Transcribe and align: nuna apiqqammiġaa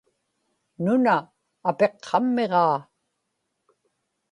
nuna 0.83 1.15
apiqqammiġaa 1.69 2.77